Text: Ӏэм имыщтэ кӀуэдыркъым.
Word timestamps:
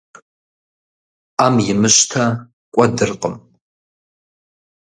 Ӏэм 1.37 1.55
имыщтэ 1.71 2.23
кӀуэдыркъым. 2.73 3.35